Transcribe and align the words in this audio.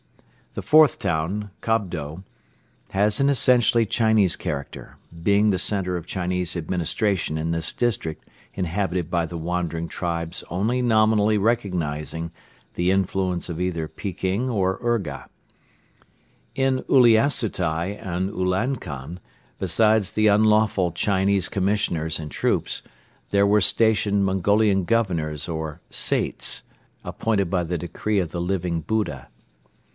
The 0.55 0.63
fourth 0.63 0.99
town, 0.99 1.51
Kobdo, 1.61 2.23
has 2.89 3.19
an 3.21 3.29
essentially 3.29 3.85
Chinese 3.85 4.35
character, 4.35 4.97
being 5.23 5.49
the 5.51 5.59
center 5.59 5.95
of 5.95 6.07
Chinese 6.07 6.57
administration 6.57 7.37
in 7.37 7.51
this 7.51 7.71
district 7.71 8.27
inhabited 8.55 9.09
by 9.11 9.27
the 9.27 9.37
wandering 9.37 9.87
tribes 9.87 10.43
only 10.49 10.81
nominally 10.81 11.37
recognizing 11.37 12.31
the 12.73 12.89
influence 12.91 13.47
of 13.47 13.61
either 13.61 13.87
Peking 13.87 14.49
or 14.49 14.79
Urga. 14.83 15.29
In 16.55 16.79
Uliassutai 16.89 17.95
and 18.03 18.31
Ulankom, 18.31 19.19
besides 19.59 20.11
the 20.11 20.27
unlawful 20.27 20.91
Chinese 20.91 21.47
commissioners 21.47 22.19
and 22.19 22.29
troops, 22.31 22.81
there 23.29 23.47
were 23.47 23.61
stationed 23.61 24.25
Mongolian 24.25 24.83
governors 24.83 25.47
or 25.47 25.79
"Saits," 25.91 26.63
appointed 27.05 27.49
by 27.51 27.63
the 27.63 27.77
decree 27.77 28.19
of 28.19 28.31
the 28.31 28.41
Living 28.41 28.81
Buddha. 28.81 29.29